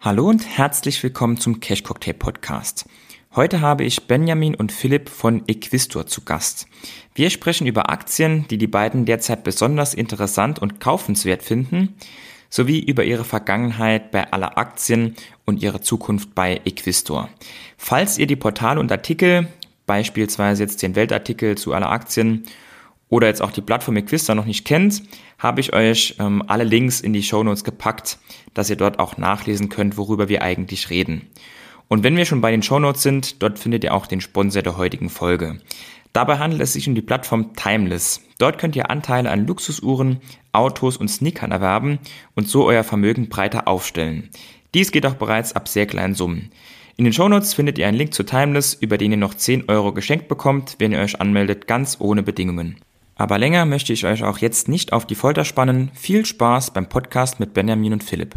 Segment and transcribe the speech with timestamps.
[0.00, 2.84] Hallo und herzlich willkommen zum Cash Cocktail Podcast.
[3.34, 6.68] Heute habe ich Benjamin und Philipp von Equistor zu Gast.
[7.16, 11.96] Wir sprechen über Aktien, die die beiden derzeit besonders interessant und kaufenswert finden,
[12.48, 17.28] sowie über ihre Vergangenheit bei aller Aktien und ihre Zukunft bei Equistor.
[17.76, 19.48] Falls ihr die Portale und Artikel,
[19.86, 22.44] beispielsweise jetzt den Weltartikel zu aller Aktien
[23.08, 25.02] oder jetzt auch die Plattform Equista noch nicht kennt,
[25.38, 28.18] habe ich euch ähm, alle Links in die Show Notes gepackt,
[28.54, 31.28] dass ihr dort auch nachlesen könnt, worüber wir eigentlich reden.
[31.88, 34.62] Und wenn wir schon bei den Show Notes sind, dort findet ihr auch den Sponsor
[34.62, 35.58] der heutigen Folge.
[36.12, 38.22] Dabei handelt es sich um die Plattform Timeless.
[38.38, 40.20] Dort könnt ihr Anteile an Luxusuhren,
[40.52, 41.98] Autos und Sneakern erwerben
[42.34, 44.30] und so euer Vermögen breiter aufstellen.
[44.74, 46.50] Dies geht auch bereits ab sehr kleinen Summen.
[46.96, 49.92] In den Shownotes findet ihr einen Link zu Timeless, über den ihr noch 10 Euro
[49.92, 52.76] geschenkt bekommt, wenn ihr euch anmeldet, ganz ohne Bedingungen.
[53.18, 55.90] Aber länger möchte ich euch auch jetzt nicht auf die Folter spannen.
[55.92, 58.36] Viel Spaß beim Podcast mit Benjamin und Philipp.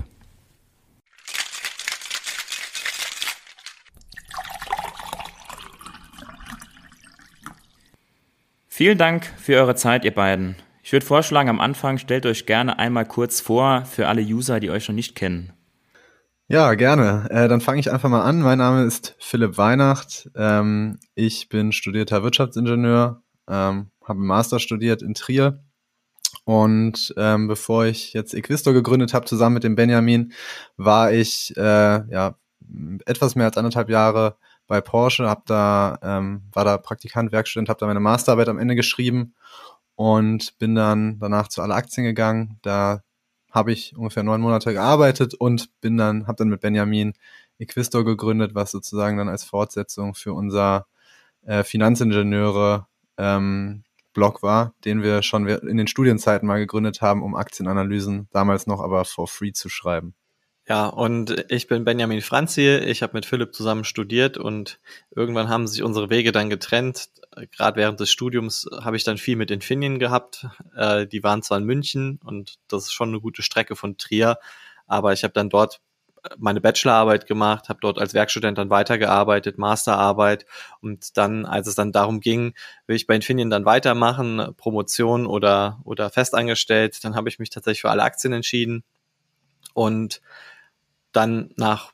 [8.67, 10.55] Vielen Dank für eure Zeit, ihr beiden.
[10.81, 14.71] Ich würde vorschlagen, am Anfang stellt euch gerne einmal kurz vor für alle User, die
[14.71, 15.53] euch noch nicht kennen.
[16.47, 17.27] Ja, gerne.
[17.29, 18.41] Äh, dann fange ich einfach mal an.
[18.41, 20.31] Mein Name ist Philipp Weihnacht.
[20.35, 23.21] Ähm, ich bin studierter Wirtschaftsingenieur,
[23.51, 25.63] ähm, habe Master studiert in Trier.
[26.45, 30.33] Und ähm, bevor ich jetzt Equisto gegründet habe, zusammen mit dem Benjamin,
[30.77, 32.35] war ich äh, ja
[33.05, 37.79] etwas mehr als anderthalb Jahre bei Porsche, hab da, ähm, war da Praktikant, Werkstudent, habe
[37.79, 39.35] da meine Masterarbeit am Ende geschrieben
[39.95, 42.57] und bin dann danach zu alle Aktien gegangen.
[42.61, 43.03] Da
[43.51, 47.13] habe ich ungefähr neun Monate gearbeitet und bin dann, habe dann mit Benjamin
[47.59, 50.87] Equistor gegründet, was sozusagen dann als Fortsetzung für unser
[51.43, 52.87] äh, Finanzingenieure
[53.21, 53.83] ähm,
[54.13, 58.81] Blog war, den wir schon in den Studienzeiten mal gegründet haben, um Aktienanalysen damals noch
[58.81, 60.15] aber for free zu schreiben.
[60.67, 62.67] Ja, und ich bin Benjamin Franzi.
[62.67, 64.79] Ich habe mit Philipp zusammen studiert und
[65.15, 67.09] irgendwann haben sich unsere Wege dann getrennt.
[67.51, 70.47] Gerade während des Studiums habe ich dann viel mit Infineon gehabt.
[70.75, 74.37] Äh, die waren zwar in München und das ist schon eine gute Strecke von Trier,
[74.87, 75.81] aber ich habe dann dort
[76.37, 80.45] meine Bachelorarbeit gemacht, habe dort als Werkstudent dann weitergearbeitet, Masterarbeit.
[80.81, 82.53] Und dann, als es dann darum ging,
[82.87, 87.81] will ich bei Infineon dann weitermachen, Promotion oder oder festangestellt, dann habe ich mich tatsächlich
[87.81, 88.83] für alle Aktien entschieden.
[89.73, 90.21] Und
[91.11, 91.93] dann nach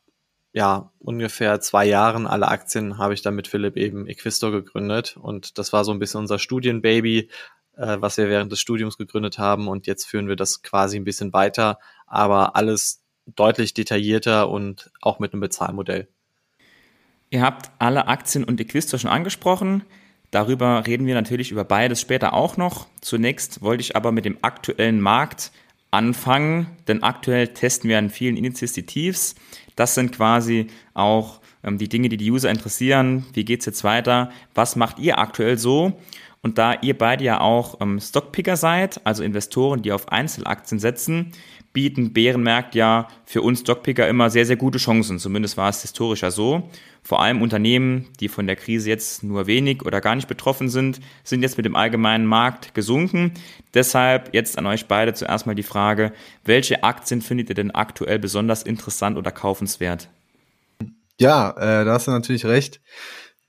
[0.53, 5.17] ja ungefähr zwei Jahren alle Aktien habe ich dann mit Philipp eben Equisto gegründet.
[5.17, 7.29] Und das war so ein bisschen unser Studienbaby,
[7.77, 9.67] äh, was wir während des Studiums gegründet haben.
[9.67, 13.03] Und jetzt führen wir das quasi ein bisschen weiter, aber alles
[13.35, 16.07] deutlich detaillierter und auch mit einem Bezahlmodell.
[17.29, 19.83] Ihr habt alle Aktien und Equisto schon angesprochen.
[20.31, 22.87] Darüber reden wir natürlich über beides später auch noch.
[23.01, 25.51] Zunächst wollte ich aber mit dem aktuellen Markt
[25.91, 29.35] anfangen, denn aktuell testen wir an vielen Indizes die Tiefs.
[29.75, 33.25] Das sind quasi auch ähm, die Dinge, die die User interessieren.
[33.33, 34.31] Wie geht's jetzt weiter?
[34.53, 35.99] Was macht ihr aktuell so?
[36.47, 41.33] Und da ihr beide ja auch ähm, Stockpicker seid, also Investoren, die auf Einzelaktien setzen,
[41.73, 45.19] bieten Bärenmärkte ja für uns Stockpicker immer sehr, sehr gute Chancen.
[45.19, 46.69] Zumindest war es historisch ja so.
[47.03, 51.01] Vor allem Unternehmen, die von der Krise jetzt nur wenig oder gar nicht betroffen sind,
[51.25, 53.33] sind jetzt mit dem allgemeinen Markt gesunken.
[53.73, 56.13] Deshalb jetzt an euch beide zuerst mal die Frage,
[56.45, 60.07] welche Aktien findet ihr denn aktuell besonders interessant oder kaufenswert?
[61.19, 62.79] Ja, äh, da hast du natürlich recht.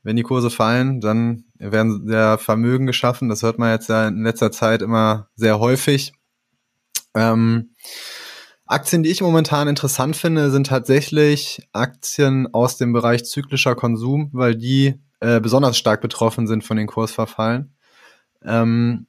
[0.09, 3.29] Wenn die Kurse fallen, dann werden sehr Vermögen geschaffen.
[3.29, 6.15] Das hört man jetzt ja in letzter Zeit immer sehr häufig.
[7.15, 7.75] Ähm,
[8.65, 14.57] Aktien, die ich momentan interessant finde, sind tatsächlich Aktien aus dem Bereich zyklischer Konsum, weil
[14.57, 17.77] die äh, besonders stark betroffen sind von den Kursverfallen.
[18.43, 19.09] Ähm,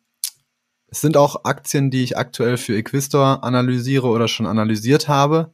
[0.90, 5.54] es sind auch Aktien, die ich aktuell für Equistor analysiere oder schon analysiert habe.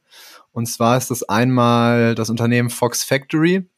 [0.50, 3.70] Und zwar ist das einmal das Unternehmen Fox Factory.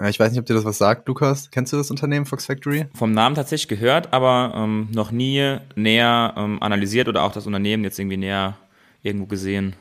[0.00, 1.50] Äh, ich weiß nicht, ob dir das was sagt, Lukas.
[1.50, 2.86] Kennst du das Unternehmen Fox Factory?
[2.94, 7.84] Vom Namen tatsächlich gehört, aber ähm, noch nie näher ähm, analysiert oder auch das Unternehmen
[7.84, 8.56] jetzt irgendwie näher
[9.02, 9.74] irgendwo gesehen.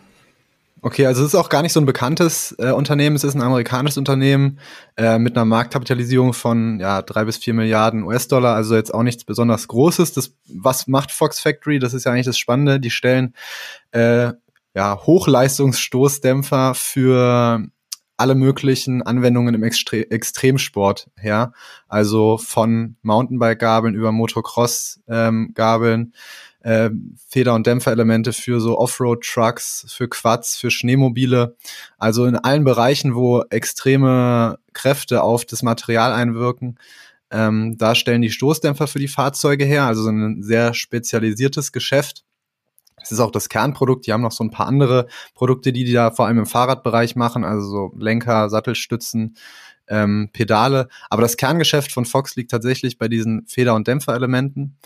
[0.82, 3.18] Okay, also es ist auch gar nicht so ein bekanntes äh, Unternehmen.
[3.18, 4.60] Es ist ein amerikanisches Unternehmen
[4.96, 8.56] äh, mit einer Marktkapitalisierung von ja drei bis vier Milliarden US-Dollar.
[8.56, 10.14] Also jetzt auch nichts besonders Großes.
[10.14, 11.80] Das was macht Fox Factory?
[11.80, 12.80] Das ist ja eigentlich das Spannende.
[12.80, 13.34] Die stellen
[13.92, 14.32] äh,
[14.74, 17.68] ja Hochleistungsstoßdämpfer für
[18.20, 21.54] alle möglichen Anwendungen im Extre Extremsport her.
[21.88, 26.02] Also von Mountainbike-Gabeln über Motocross-Gabeln.
[26.02, 26.14] Ähm,
[26.62, 26.90] äh,
[27.30, 31.56] Feder- und Dämpferelemente für so Offroad-Trucks, für Quads, für Schneemobile.
[31.98, 36.78] Also in allen Bereichen, wo extreme Kräfte auf das Material einwirken.
[37.32, 42.26] Ähm, da stellen die Stoßdämpfer für die Fahrzeuge her, also so ein sehr spezialisiertes Geschäft.
[43.10, 44.06] Es ist auch das Kernprodukt.
[44.06, 47.16] Die haben noch so ein paar andere Produkte, die die da vor allem im Fahrradbereich
[47.16, 49.36] machen, also so Lenker, Sattelstützen,
[49.88, 50.88] ähm, Pedale.
[51.10, 54.78] Aber das Kerngeschäft von Fox liegt tatsächlich bei diesen Feder- und Dämpferelementen.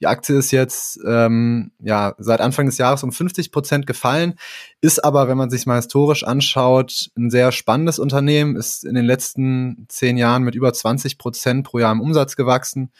[0.00, 4.34] Die Aktie ist jetzt ähm, ja seit Anfang des Jahres um 50 Prozent gefallen,
[4.80, 9.04] ist aber, wenn man sich mal historisch anschaut, ein sehr spannendes Unternehmen, ist in den
[9.04, 12.92] letzten zehn Jahren mit über 20 Prozent pro Jahr im Umsatz gewachsen,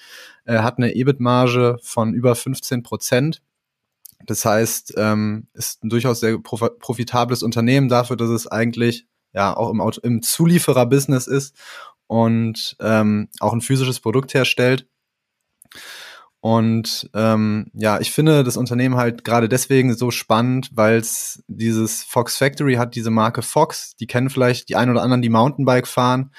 [0.44, 3.42] äh, hat eine EBIT-Marge von über 15 Prozent.
[4.26, 9.70] Das heißt, ähm, ist ein durchaus sehr profitables Unternehmen dafür, dass es eigentlich ja auch
[9.70, 11.56] im, im Zulieferer-Business ist
[12.06, 14.88] und ähm, auch ein physisches Produkt herstellt.
[16.40, 22.04] Und ähm, ja, ich finde das Unternehmen halt gerade deswegen so spannend, weil es dieses
[22.04, 25.88] Fox Factory hat, diese Marke Fox, die kennen vielleicht die ein oder anderen, die Mountainbike
[25.88, 26.32] fahren.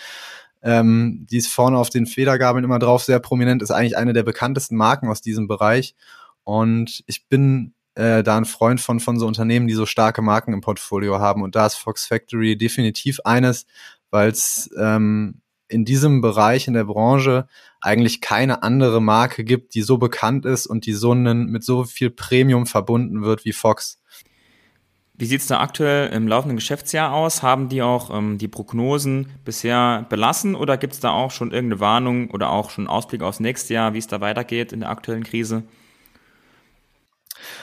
[0.62, 4.24] Ähm, die ist vorne auf den Federgabeln immer drauf, sehr prominent, ist eigentlich eine der
[4.24, 5.96] bekanntesten Marken aus diesem Bereich.
[6.44, 10.54] Und ich bin äh, da ein Freund von, von so Unternehmen, die so starke Marken
[10.54, 11.44] im Portfolio haben.
[11.44, 13.66] Und da ist Fox Factory definitiv eines,
[14.10, 17.48] weil es ähm, in diesem Bereich, in der Branche,
[17.82, 21.84] eigentlich keine andere Marke gibt, die so bekannt ist und die so einen, mit so
[21.84, 24.02] viel Premium verbunden wird wie Fox.
[25.14, 27.44] Wie sieht es da aktuell im laufenden Geschäftsjahr aus?
[27.44, 31.82] Haben die auch ähm, die Prognosen bisher belassen oder gibt es da auch schon irgendeine
[31.82, 35.26] Warnung oder auch schon Ausblick aufs nächste Jahr, wie es da weitergeht in der aktuellen
[35.26, 35.64] Krise?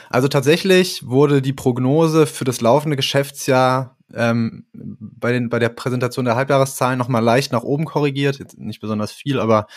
[0.09, 6.25] Also tatsächlich wurde die Prognose für das laufende Geschäftsjahr ähm, bei, den, bei der Präsentation
[6.25, 8.39] der Halbjahreszahlen nochmal leicht nach oben korrigiert.
[8.39, 9.67] Jetzt nicht besonders viel, aber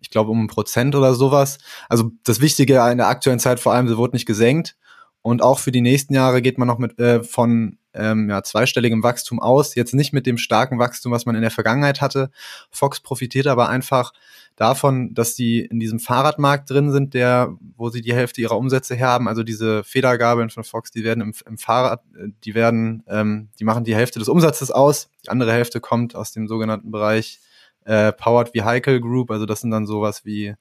[0.00, 1.58] ich glaube um ein Prozent oder sowas.
[1.88, 4.76] Also das Wichtige in der aktuellen Zeit vor allem, sie wurde nicht gesenkt.
[5.22, 9.02] Und auch für die nächsten Jahre geht man noch mit äh, von ähm, ja, zweistelligem
[9.02, 9.74] Wachstum aus.
[9.74, 12.30] Jetzt nicht mit dem starken Wachstum, was man in der Vergangenheit hatte.
[12.70, 14.12] Fox profitiert aber einfach
[14.56, 18.94] davon, dass die in diesem Fahrradmarkt drin sind, der, wo sie die Hälfte ihrer Umsätze
[18.94, 19.28] her haben.
[19.28, 23.64] Also diese Federgabeln von Fox, die werden im, im Fahrrad, äh, die werden, ähm, die
[23.64, 25.10] machen die Hälfte des Umsatzes aus.
[25.24, 27.40] Die andere Hälfte kommt aus dem sogenannten Bereich
[27.84, 29.30] äh, Powered Vehicle Group.
[29.30, 30.54] Also das sind dann sowas wie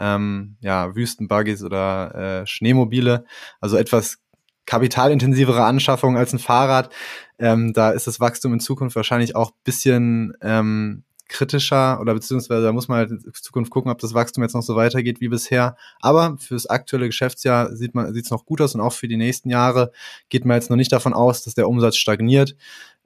[0.00, 3.24] ähm, ja, Wüstenbuggies oder äh, Schneemobile,
[3.60, 4.18] also etwas
[4.66, 6.92] kapitalintensivere Anschaffung als ein Fahrrad.
[7.38, 12.72] Ähm, da ist das Wachstum in Zukunft wahrscheinlich auch bisschen ähm, kritischer oder beziehungsweise da
[12.72, 15.76] muss man halt in Zukunft gucken, ob das Wachstum jetzt noch so weitergeht wie bisher.
[16.00, 19.48] Aber fürs aktuelle Geschäftsjahr sieht man es noch gut aus und auch für die nächsten
[19.48, 19.92] Jahre
[20.28, 22.56] geht man jetzt noch nicht davon aus, dass der Umsatz stagniert,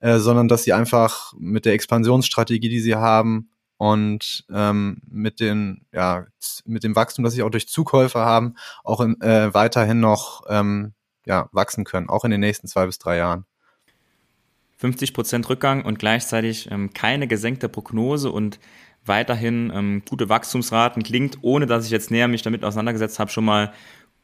[0.01, 5.87] äh, sondern dass sie einfach mit der Expansionsstrategie, die sie haben, und ähm, mit den
[5.93, 6.27] ja
[6.65, 10.95] mit dem Wachstum, das sie auch durch Zukäufe haben, auch in, äh, weiterhin noch ähm,
[11.27, 13.45] ja wachsen können, auch in den nächsten zwei bis drei Jahren.
[14.79, 18.59] 50 Prozent Rückgang und gleichzeitig ähm, keine gesenkte Prognose und
[19.07, 23.45] weiterhin ähm, gute Wachstumsraten klingt, ohne dass ich jetzt näher mich damit auseinandergesetzt habe, schon
[23.45, 23.73] mal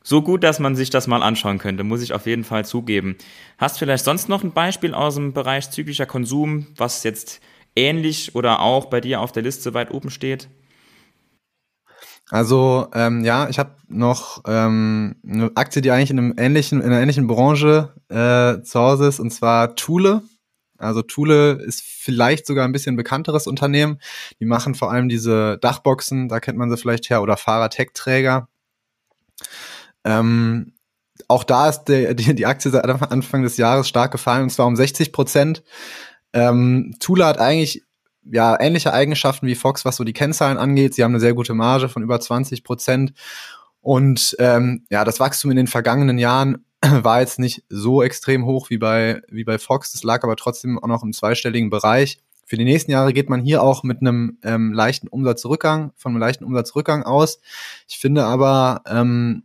[0.02, 3.16] so gut, dass man sich das mal anschauen könnte, muss ich auf jeden Fall zugeben.
[3.58, 7.40] Hast vielleicht sonst noch ein Beispiel aus dem Bereich zyklischer Konsum, was jetzt
[7.76, 10.48] ähnlich oder auch bei dir auf der Liste weit oben steht?
[12.30, 16.86] Also ähm, ja, ich habe noch ähm, eine Aktie, die eigentlich in einem ähnlichen, in
[16.86, 20.22] einer ähnlichen Branche äh, zu Hause ist, und zwar Thule.
[20.78, 23.98] Also Thule ist vielleicht sogar ein bisschen bekannteres Unternehmen.
[24.38, 28.48] Die machen vor allem diese Dachboxen, da kennt man sie vielleicht her, oder Fahrradheckträger.
[30.04, 30.72] Ähm,
[31.28, 34.66] auch da ist der, die, die Aktie seit Anfang des Jahres stark gefallen, und zwar
[34.66, 35.62] um 60 Prozent.
[36.32, 37.82] Ähm, Tula hat eigentlich
[38.24, 40.94] ja ähnliche Eigenschaften wie Fox, was so die Kennzahlen angeht.
[40.94, 43.12] Sie haben eine sehr gute Marge von über 20 Prozent.
[43.80, 48.70] Und ähm, ja, das Wachstum in den vergangenen Jahren war jetzt nicht so extrem hoch
[48.70, 49.92] wie bei, wie bei Fox.
[49.92, 52.18] Das lag aber trotzdem auch noch im zweistelligen Bereich.
[52.46, 56.20] Für die nächsten Jahre geht man hier auch mit einem ähm, leichten Umsatzrückgang, von einem
[56.20, 57.40] leichten Umsatzrückgang aus.
[57.88, 59.44] Ich finde aber, ähm,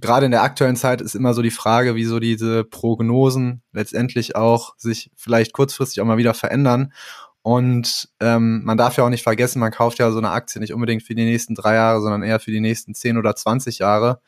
[0.00, 4.74] gerade in der aktuellen Zeit ist immer so die Frage, wieso diese Prognosen letztendlich auch
[4.76, 6.92] sich vielleicht kurzfristig auch mal wieder verändern.
[7.42, 10.74] Und ähm, man darf ja auch nicht vergessen, man kauft ja so eine Aktie nicht
[10.74, 14.20] unbedingt für die nächsten drei Jahre, sondern eher für die nächsten zehn oder zwanzig Jahre.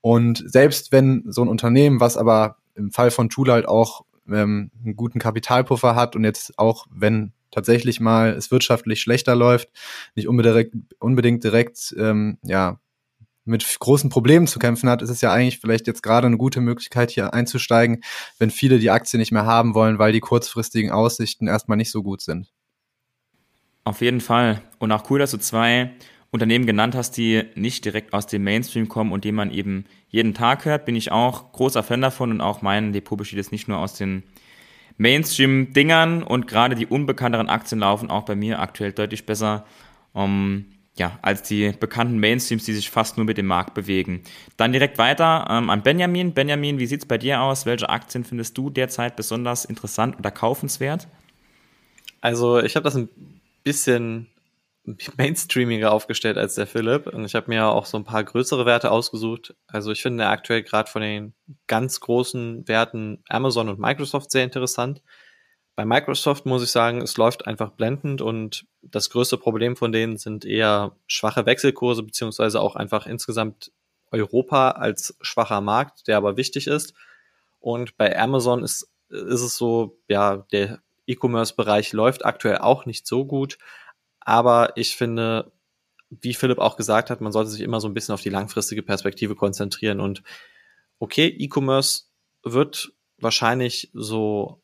[0.00, 4.70] Und selbst wenn so ein Unternehmen, was aber im Fall von Tool halt auch ähm,
[4.84, 9.70] einen guten Kapitalpuffer hat und jetzt auch, wenn tatsächlich mal es wirtschaftlich schlechter läuft,
[10.14, 12.78] nicht unbedingt, unbedingt direkt ähm, ja,
[13.46, 16.60] mit großen Problemen zu kämpfen hat, ist es ja eigentlich vielleicht jetzt gerade eine gute
[16.60, 18.02] Möglichkeit, hier einzusteigen,
[18.38, 22.02] wenn viele die Aktie nicht mehr haben wollen, weil die kurzfristigen Aussichten erstmal nicht so
[22.02, 22.52] gut sind.
[23.84, 24.62] Auf jeden Fall.
[24.78, 25.92] Und auch cool, dass du zwei
[26.32, 30.34] Unternehmen genannt hast, die nicht direkt aus dem Mainstream kommen und die man eben jeden
[30.34, 33.68] Tag hört, bin ich auch großer Fan davon und auch mein Depot besteht jetzt nicht
[33.68, 34.24] nur aus den
[34.98, 39.66] Mainstream-Dingern und gerade die unbekannteren Aktien laufen auch bei mir aktuell deutlich besser.
[40.12, 40.64] Um,
[40.98, 44.22] ja, als die bekannten Mainstreams, die sich fast nur mit dem Markt bewegen.
[44.56, 46.32] Dann direkt weiter ähm, an Benjamin.
[46.32, 47.66] Benjamin, wie sieht's bei dir aus?
[47.66, 51.06] Welche Aktien findest du derzeit besonders interessant oder kaufenswert?
[52.22, 53.10] Also ich habe das ein
[53.62, 54.28] bisschen
[55.18, 58.90] mainstreamiger aufgestellt als der Philipp und ich habe mir auch so ein paar größere Werte
[58.90, 59.54] ausgesucht.
[59.66, 61.34] Also ich finde aktuell gerade von den
[61.66, 65.02] ganz großen Werten Amazon und Microsoft sehr interessant.
[65.76, 70.16] Bei Microsoft muss ich sagen, es läuft einfach blendend und das größte Problem von denen
[70.16, 73.72] sind eher schwache Wechselkurse, beziehungsweise auch einfach insgesamt
[74.10, 76.94] Europa als schwacher Markt, der aber wichtig ist.
[77.60, 83.26] Und bei Amazon ist, ist es so, ja, der E-Commerce-Bereich läuft aktuell auch nicht so
[83.26, 83.58] gut.
[84.20, 85.52] Aber ich finde,
[86.08, 88.82] wie Philipp auch gesagt hat, man sollte sich immer so ein bisschen auf die langfristige
[88.82, 90.00] Perspektive konzentrieren.
[90.00, 90.22] Und
[90.98, 92.04] okay, E-Commerce
[92.42, 94.62] wird wahrscheinlich so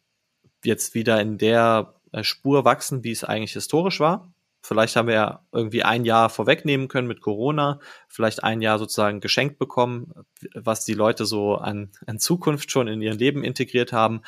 [0.65, 4.33] jetzt wieder in der äh, Spur wachsen, wie es eigentlich historisch war.
[4.65, 9.21] Vielleicht haben wir ja irgendwie ein Jahr vorwegnehmen können mit Corona, vielleicht ein Jahr sozusagen
[9.21, 10.13] geschenkt bekommen,
[10.55, 14.23] was die Leute so an, an Zukunft schon in ihr Leben integriert haben.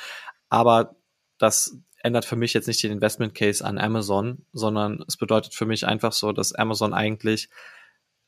[0.49, 0.97] Aber
[1.39, 5.67] das ändert für mich jetzt nicht den Investment Case an Amazon, sondern es bedeutet für
[5.67, 7.49] mich einfach so, dass Amazon eigentlich,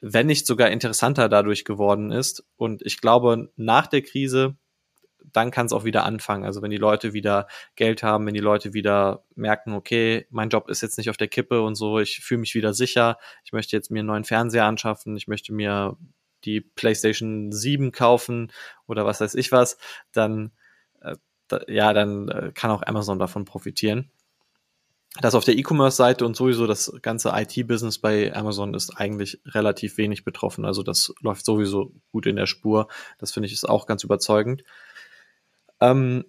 [0.00, 2.44] wenn nicht sogar interessanter dadurch geworden ist.
[2.56, 4.56] Und ich glaube, nach der Krise
[5.32, 6.44] dann kann es auch wieder anfangen.
[6.44, 10.68] Also wenn die Leute wieder Geld haben, wenn die Leute wieder merken, okay, mein Job
[10.68, 13.76] ist jetzt nicht auf der Kippe und so, ich fühle mich wieder sicher, ich möchte
[13.76, 15.96] jetzt mir einen neuen Fernseher anschaffen, ich möchte mir
[16.44, 18.52] die PlayStation 7 kaufen
[18.86, 19.78] oder was weiß ich was,
[20.12, 20.52] dann
[21.00, 21.16] äh,
[21.48, 24.10] da, ja, dann äh, kann auch Amazon davon profitieren.
[25.20, 30.24] Das auf der E-Commerce-Seite und sowieso das ganze IT-Business bei Amazon ist eigentlich relativ wenig
[30.24, 30.66] betroffen.
[30.66, 32.88] Also das läuft sowieso gut in der Spur.
[33.18, 34.62] Das finde ich ist auch ganz überzeugend.
[35.80, 36.24] Ähm,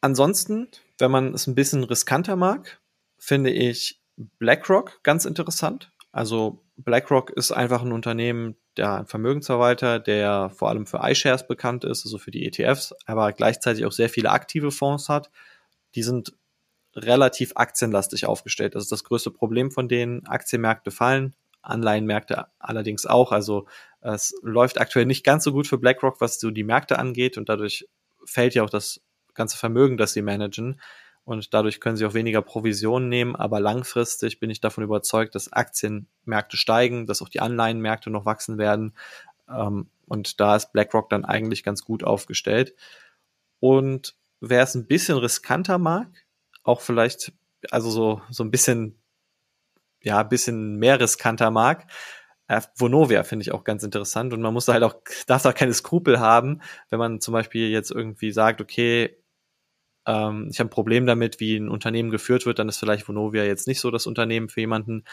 [0.00, 2.80] ansonsten, wenn man es ein bisschen riskanter mag,
[3.18, 5.92] finde ich BlackRock ganz interessant.
[6.12, 11.84] Also BlackRock ist einfach ein Unternehmen, der ein Vermögensverwalter, der vor allem für iShares bekannt
[11.84, 15.30] ist, also für die ETFs, aber gleichzeitig auch sehr viele aktive Fonds hat.
[15.94, 16.34] Die sind
[16.94, 18.74] relativ aktienlastig aufgestellt.
[18.74, 20.26] Das ist das größte Problem von denen.
[20.26, 23.32] Aktienmärkte fallen, Anleihenmärkte allerdings auch.
[23.32, 23.66] Also
[24.00, 27.48] es läuft aktuell nicht ganz so gut für BlackRock, was so die Märkte angeht und
[27.48, 27.86] dadurch
[28.30, 29.00] fällt ja auch das
[29.34, 30.80] ganze Vermögen, das sie managen.
[31.24, 33.36] Und dadurch können sie auch weniger Provisionen nehmen.
[33.36, 38.58] Aber langfristig bin ich davon überzeugt, dass Aktienmärkte steigen, dass auch die Anleihenmärkte noch wachsen
[38.58, 38.94] werden.
[39.48, 42.74] Ähm, und da ist BlackRock dann eigentlich ganz gut aufgestellt.
[43.60, 46.08] Und wer es ein bisschen riskanter mag,
[46.62, 47.32] auch vielleicht,
[47.70, 48.98] also so, so ein bisschen,
[50.02, 51.86] ja, ein bisschen mehr riskanter mag,
[52.76, 55.72] Vonovia finde ich auch ganz interessant und man muss da halt auch, darf da keine
[55.72, 59.16] Skrupel haben, wenn man zum Beispiel jetzt irgendwie sagt, okay,
[60.06, 63.44] ähm, ich habe ein Problem damit, wie ein Unternehmen geführt wird, dann ist vielleicht Vonovia
[63.44, 65.04] jetzt nicht so das Unternehmen für jemanden.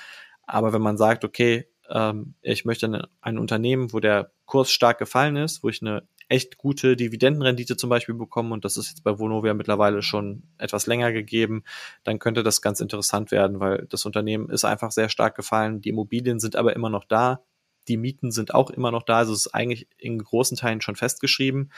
[0.44, 4.98] Aber wenn man sagt, okay, ähm, ich möchte ein, ein Unternehmen, wo der Kurs stark
[4.98, 9.03] gefallen ist, wo ich eine echt gute Dividendenrendite zum Beispiel bekommen und das ist jetzt
[9.03, 11.63] bei Vonovia mittlerweile schon etwas länger gegeben,
[12.03, 15.81] dann könnte das ganz interessant werden, weil das Unternehmen ist einfach sehr stark gefallen.
[15.81, 17.41] Die Immobilien sind aber immer noch da.
[17.88, 19.19] Die Mieten sind auch immer noch da.
[19.19, 21.72] Also es ist eigentlich in großen Teilen schon festgeschrieben.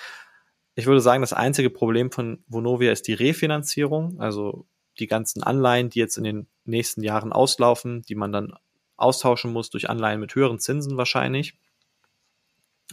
[0.75, 4.65] Ich würde sagen, das einzige Problem von Vonovia ist die Refinanzierung, also
[4.97, 8.53] die ganzen Anleihen, die jetzt in den nächsten Jahren auslaufen, die man dann
[8.95, 11.57] austauschen muss durch Anleihen mit höheren Zinsen wahrscheinlich.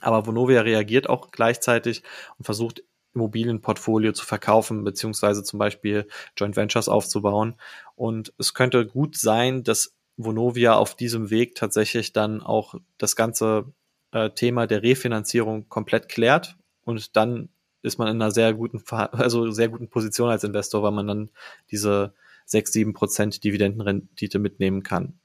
[0.01, 2.03] Aber Vonovia reagiert auch gleichzeitig
[2.39, 2.83] und versucht
[3.15, 7.55] Immobilienportfolio zu verkaufen, beziehungsweise zum Beispiel Joint Ventures aufzubauen.
[7.95, 13.73] Und es könnte gut sein, dass Vonovia auf diesem Weg tatsächlich dann auch das ganze
[14.13, 17.49] äh, Thema der Refinanzierung komplett klärt und dann
[17.83, 21.31] ist man in einer sehr guten, also sehr guten Position als Investor, weil man dann
[21.71, 25.19] diese sechs sieben Prozent Dividendenrendite mitnehmen kann.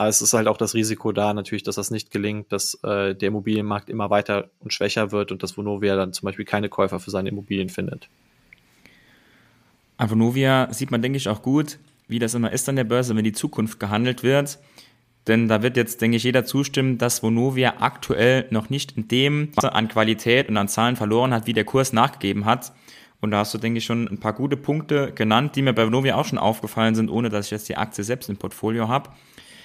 [0.00, 3.14] Aber es ist halt auch das Risiko da natürlich, dass das nicht gelingt, dass äh,
[3.14, 7.00] der Immobilienmarkt immer weiter und schwächer wird und dass Vonovia dann zum Beispiel keine Käufer
[7.00, 8.08] für seine Immobilien findet.
[9.98, 11.78] An Vonovia sieht man, denke ich, auch gut,
[12.08, 14.58] wie das immer ist an der Börse, wenn die Zukunft gehandelt wird.
[15.26, 19.52] Denn da wird jetzt, denke ich, jeder zustimmen, dass Vonovia aktuell noch nicht in dem
[19.58, 22.72] an Qualität und an Zahlen verloren hat, wie der Kurs nachgegeben hat.
[23.20, 25.84] Und da hast du, denke ich, schon ein paar gute Punkte genannt, die mir bei
[25.84, 29.10] Vonovia auch schon aufgefallen sind, ohne dass ich jetzt die Aktie selbst im Portfolio habe.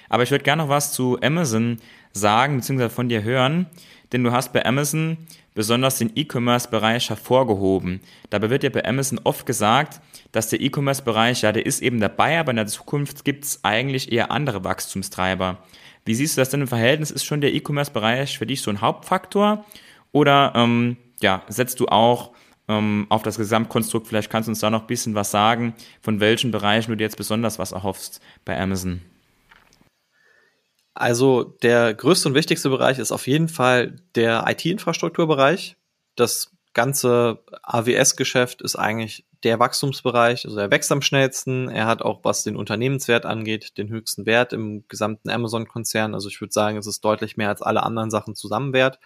[0.09, 1.77] Aber ich würde gerne noch was zu Amazon
[2.11, 3.67] sagen, beziehungsweise von dir hören,
[4.11, 5.17] denn du hast bei Amazon
[5.53, 8.01] besonders den E-Commerce-Bereich hervorgehoben.
[8.29, 12.39] Dabei wird ja bei Amazon oft gesagt, dass der E-Commerce-Bereich, ja, der ist eben dabei,
[12.39, 15.59] aber in der Zukunft gibt es eigentlich eher andere Wachstumstreiber.
[16.03, 17.09] Wie siehst du das denn im Verhältnis?
[17.09, 19.65] Ist schon der E-Commerce-Bereich für dich so ein Hauptfaktor?
[20.11, 22.31] Oder ähm, ja, setzt du auch
[22.67, 26.19] ähm, auf das Gesamtkonstrukt, vielleicht kannst du uns da noch ein bisschen was sagen, von
[26.19, 29.01] welchen Bereichen du dir jetzt besonders was erhoffst bei Amazon?
[30.95, 35.75] Also der größte und wichtigste Bereich ist auf jeden Fall der IT-Infrastrukturbereich.
[36.15, 41.69] Das ganze AWS-Geschäft ist eigentlich der Wachstumsbereich, also er wächst am schnellsten.
[41.69, 46.15] Er hat auch, was den Unternehmenswert angeht, den höchsten Wert im gesamten Amazon-Konzern.
[46.15, 48.99] Also ich würde sagen, es ist deutlich mehr als alle anderen Sachen zusammen wert.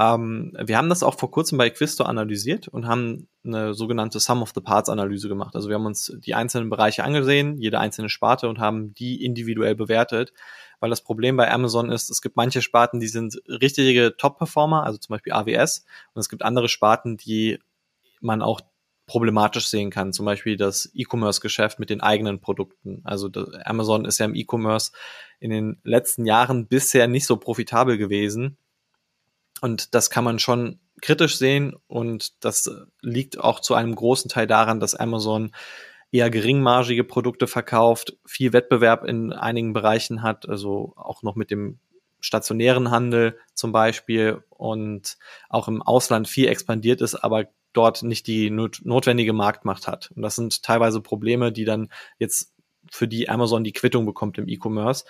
[0.00, 4.40] Ähm, wir haben das auch vor kurzem bei Quisto analysiert und haben eine sogenannte Sum
[4.40, 5.54] of the Parts Analyse gemacht.
[5.54, 9.74] Also wir haben uns die einzelnen Bereiche angesehen, jede einzelne Sparte und haben die individuell
[9.74, 10.32] bewertet,
[10.78, 14.96] weil das Problem bei Amazon ist, es gibt manche Sparten, die sind richtige Top-Performer, also
[14.96, 17.58] zum Beispiel AWS, und es gibt andere Sparten, die
[18.22, 18.62] man auch
[19.04, 20.14] problematisch sehen kann.
[20.14, 23.02] Zum Beispiel das E-Commerce-Geschäft mit den eigenen Produkten.
[23.04, 23.28] Also
[23.64, 24.92] Amazon ist ja im E-Commerce
[25.40, 28.56] in den letzten Jahren bisher nicht so profitabel gewesen.
[29.60, 34.46] Und das kann man schon kritisch sehen und das liegt auch zu einem großen Teil
[34.46, 35.52] daran, dass Amazon
[36.12, 41.78] eher geringmargige Produkte verkauft, viel Wettbewerb in einigen Bereichen hat, also auch noch mit dem
[42.20, 45.16] stationären Handel zum Beispiel und
[45.48, 50.10] auch im Ausland viel expandiert ist, aber dort nicht die not notwendige Marktmacht hat.
[50.14, 51.88] Und das sind teilweise Probleme, die dann
[52.18, 52.52] jetzt
[52.90, 55.04] für die Amazon die Quittung bekommt im E-Commerce.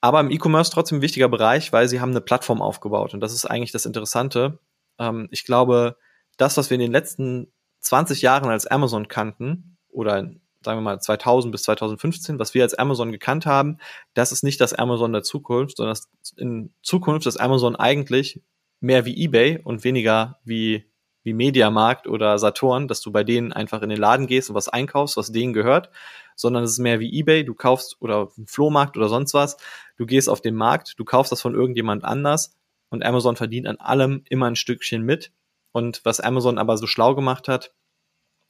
[0.00, 3.14] Aber im E-Commerce trotzdem ein wichtiger Bereich, weil sie haben eine Plattform aufgebaut.
[3.14, 4.60] Und das ist eigentlich das Interessante.
[4.98, 5.96] Ähm, ich glaube,
[6.36, 10.30] das, was wir in den letzten 20 Jahren als Amazon kannten, oder
[10.62, 13.78] sagen wir mal 2000 bis 2015, was wir als Amazon gekannt haben,
[14.14, 15.96] das ist nicht das Amazon der Zukunft, sondern
[16.36, 18.42] in Zukunft ist Amazon eigentlich
[18.80, 20.90] mehr wie eBay und weniger wie
[21.28, 24.70] wie Mediamarkt oder Saturn, dass du bei denen einfach in den Laden gehst und was
[24.70, 25.90] einkaufst, was denen gehört,
[26.36, 29.58] sondern es ist mehr wie eBay, du kaufst oder Flohmarkt oder sonst was,
[29.98, 32.56] du gehst auf den Markt, du kaufst das von irgendjemand anders
[32.88, 35.30] und Amazon verdient an allem immer ein Stückchen mit.
[35.72, 37.72] Und was Amazon aber so schlau gemacht hat,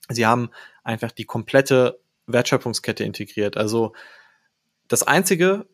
[0.08, 0.50] sie haben
[0.84, 3.56] einfach die komplette Wertschöpfungskette integriert.
[3.56, 3.92] Also
[4.86, 5.66] das einzige,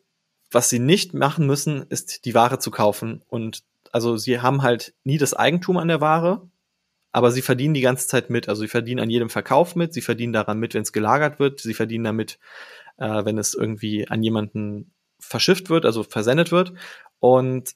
[0.49, 4.93] was sie nicht machen müssen, ist die Ware zu kaufen und also sie haben halt
[5.05, 6.49] nie das Eigentum an der Ware,
[7.15, 8.49] aber sie verdienen die ganze Zeit mit.
[8.49, 11.61] Also sie verdienen an jedem Verkauf mit, sie verdienen daran mit, wenn es gelagert wird,
[11.61, 12.39] sie verdienen damit,
[12.97, 16.73] äh, wenn es irgendwie an jemanden verschifft wird, also versendet wird.
[17.19, 17.71] Und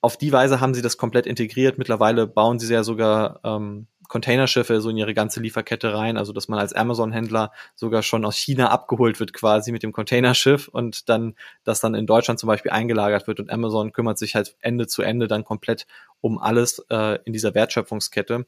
[0.00, 1.76] auf die Weise haben sie das komplett integriert.
[1.76, 6.48] Mittlerweile bauen sie ja sogar ähm, Containerschiffe so in ihre ganze Lieferkette rein, also dass
[6.48, 11.34] man als Amazon-Händler sogar schon aus China abgeholt wird quasi mit dem Containerschiff und dann
[11.62, 15.02] das dann in Deutschland zum Beispiel eingelagert wird und Amazon kümmert sich halt Ende zu
[15.02, 15.86] Ende dann komplett
[16.22, 18.46] um alles äh, in dieser Wertschöpfungskette.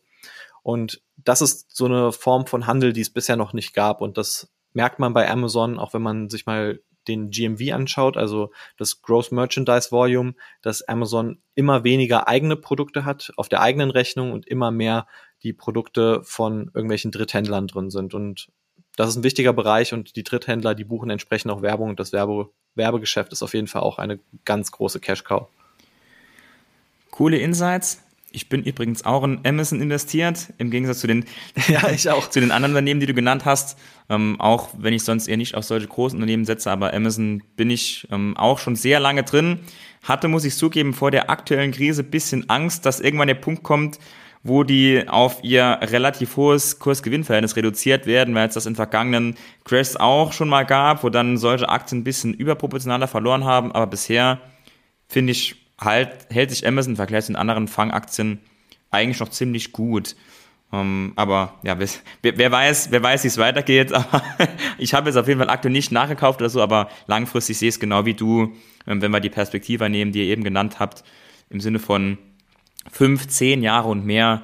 [0.63, 4.01] Und das ist so eine Form von Handel, die es bisher noch nicht gab.
[4.01, 8.53] Und das merkt man bei Amazon, auch wenn man sich mal den GMV anschaut, also
[8.77, 14.33] das Gross Merchandise Volume, dass Amazon immer weniger eigene Produkte hat auf der eigenen Rechnung
[14.33, 15.07] und immer mehr
[15.43, 18.13] die Produkte von irgendwelchen Dritthändlern drin sind.
[18.13, 18.49] Und
[18.97, 22.13] das ist ein wichtiger Bereich und die Dritthändler, die buchen entsprechend auch Werbung und das
[22.13, 25.49] Werbe Werbegeschäft ist auf jeden Fall auch eine ganz große Cash Cow.
[27.11, 28.03] Coole Insights.
[28.33, 31.25] Ich bin übrigens auch in Amazon investiert, im Gegensatz zu den,
[31.69, 32.31] ja, ich auch.
[32.31, 33.79] zu den anderen Unternehmen, die du genannt hast.
[34.09, 37.71] Ähm, auch wenn ich sonst eher nicht auf solche großen Unternehmen setze, aber Amazon bin
[37.71, 39.61] ich ähm, auch schon sehr lange drin.
[40.03, 43.99] Hatte, muss ich zugeben, vor der aktuellen Krise bisschen Angst, dass irgendwann der Punkt kommt,
[44.43, 49.97] wo die auf ihr relativ hohes Kursgewinnverhältnis reduziert werden, weil es das in vergangenen Crashs
[49.97, 53.73] auch schon mal gab, wo dann solche Aktien ein bisschen überproportionaler verloren haben.
[53.73, 54.41] Aber bisher
[55.09, 58.41] finde ich halt, hält sich Amazon im Vergleich zu den anderen Fangaktien
[58.91, 60.17] eigentlich noch ziemlich gut.
[60.73, 61.89] Um, ähm, aber ja, wer,
[62.39, 63.93] wer, weiß, wer weiß, wie es weitergeht.
[63.93, 64.23] Aber
[64.79, 67.75] ich habe jetzt auf jeden Fall aktuell nicht nachgekauft oder so, aber langfristig sehe ich
[67.75, 68.55] es genau wie du,
[68.87, 71.03] ähm, wenn wir die Perspektive nehmen, die ihr eben genannt habt,
[71.49, 72.19] im Sinne von
[72.89, 74.43] fünf, zehn Jahre und mehr,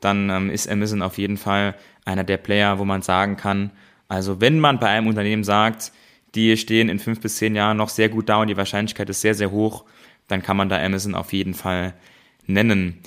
[0.00, 3.70] dann ähm, ist Amazon auf jeden Fall einer der Player, wo man sagen kann,
[4.08, 5.92] also wenn man bei einem Unternehmen sagt,
[6.34, 9.20] die stehen in fünf bis zehn Jahren noch sehr gut da und die Wahrscheinlichkeit ist
[9.20, 9.84] sehr, sehr hoch,
[10.28, 11.94] dann kann man da Amazon auf jeden Fall
[12.46, 13.00] nennen.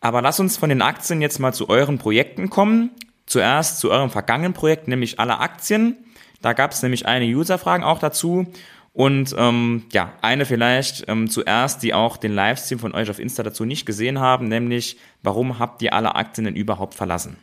[0.00, 2.90] Aber lass uns von den Aktien jetzt mal zu euren Projekten kommen.
[3.26, 5.96] Zuerst zu eurem vergangenen Projekt, nämlich alle Aktien.
[6.42, 8.46] Da gab es nämlich eine User-Fragen auch dazu.
[8.92, 13.42] Und ähm, ja, eine vielleicht ähm, zuerst, die auch den Livestream von euch auf Insta
[13.42, 17.36] dazu nicht gesehen haben, nämlich warum habt ihr alle Aktien denn überhaupt verlassen?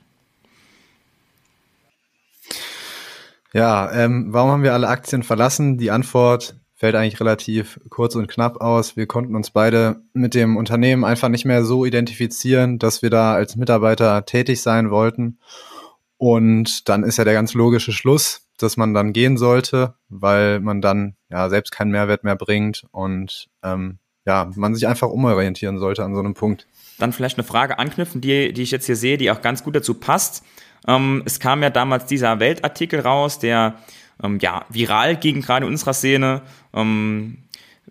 [3.54, 5.78] Ja, ähm, warum haben wir alle Aktien verlassen?
[5.78, 8.98] Die Antwort fällt eigentlich relativ kurz und knapp aus.
[8.98, 13.36] Wir konnten uns beide mit dem Unternehmen einfach nicht mehr so identifizieren, dass wir da
[13.36, 15.38] als Mitarbeiter tätig sein wollten.
[16.18, 20.82] Und dann ist ja der ganz logische Schluss, dass man dann gehen sollte, weil man
[20.82, 26.04] dann ja selbst keinen Mehrwert mehr bringt und ähm, ja, man sich einfach umorientieren sollte
[26.04, 26.66] an so einem Punkt.
[26.98, 29.76] Dann vielleicht eine Frage anknüpfen, die, die ich jetzt hier sehe, die auch ganz gut
[29.76, 30.44] dazu passt.
[30.88, 33.76] Ähm, es kam ja damals dieser Weltartikel raus, der
[34.24, 36.42] ähm, ja, viral ging, gerade in unserer Szene.
[36.74, 37.38] Ähm,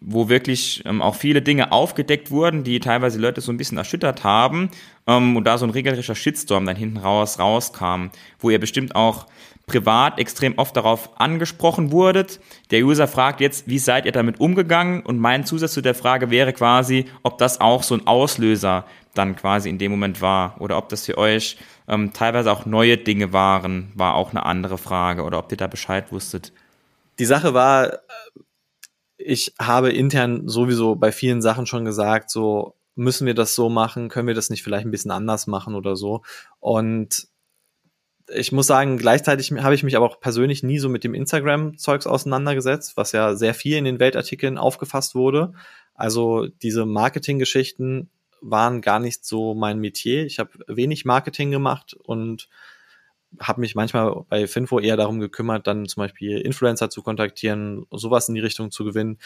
[0.01, 4.25] wo wirklich ähm, auch viele Dinge aufgedeckt wurden, die teilweise Leute so ein bisschen erschüttert
[4.25, 4.71] haben
[5.07, 8.07] ähm, und da so ein regelrechter Shitstorm dann hinten raus rauskam,
[8.39, 9.27] wo ihr bestimmt auch
[9.67, 12.41] privat extrem oft darauf angesprochen wurdet.
[12.71, 15.03] Der User fragt jetzt, wie seid ihr damit umgegangen?
[15.03, 19.37] Und mein Zusatz zu der Frage wäre quasi, ob das auch so ein Auslöser dann
[19.37, 21.57] quasi in dem Moment war oder ob das für euch
[21.89, 25.67] ähm, teilweise auch neue Dinge waren, war auch eine andere Frage oder ob ihr da
[25.67, 26.53] Bescheid wusstet.
[27.19, 27.99] Die Sache war,
[29.17, 34.09] ich habe intern sowieso bei vielen Sachen schon gesagt, so müssen wir das so machen,
[34.09, 36.23] können wir das nicht vielleicht ein bisschen anders machen oder so.
[36.61, 37.29] Und
[38.33, 42.07] ich muss sagen, gleichzeitig habe ich mich aber auch persönlich nie so mit dem Instagram-Zeugs
[42.07, 45.53] auseinandergesetzt, was ja sehr viel in den Weltartikeln aufgefasst wurde.
[45.95, 48.09] Also diese Marketing-Geschichten
[48.41, 50.25] waren gar nicht so mein Metier.
[50.25, 52.49] Ich habe wenig Marketing gemacht und
[53.39, 58.29] habe mich manchmal bei Finfo eher darum gekümmert, dann zum Beispiel Influencer zu kontaktieren, sowas
[58.29, 59.19] in die Richtung zu gewinnen.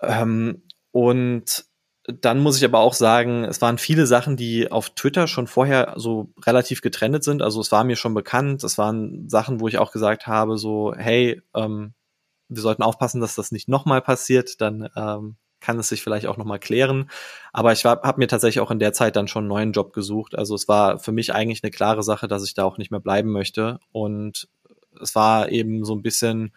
[0.00, 1.64] Ähm, und
[2.04, 5.94] dann muss ich aber auch sagen, es waren viele Sachen, die auf Twitter schon vorher
[5.96, 7.42] so relativ getrennt sind.
[7.42, 8.64] Also es war mir schon bekannt.
[8.64, 11.94] Es waren Sachen, wo ich auch gesagt habe, so, hey, ähm,
[12.48, 14.60] wir sollten aufpassen, dass das nicht nochmal passiert.
[14.60, 17.08] Dann ähm, kann es sich vielleicht auch nochmal klären.
[17.52, 20.34] Aber ich habe mir tatsächlich auch in der Zeit dann schon einen neuen Job gesucht.
[20.34, 23.00] Also es war für mich eigentlich eine klare Sache, dass ich da auch nicht mehr
[23.00, 23.78] bleiben möchte.
[23.92, 24.48] Und
[25.00, 26.52] es war eben so ein bisschen,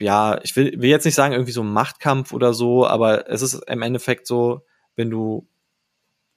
[0.00, 3.42] ja, ich will, will jetzt nicht sagen irgendwie so ein Machtkampf oder so, aber es
[3.42, 5.48] ist im Endeffekt so, wenn du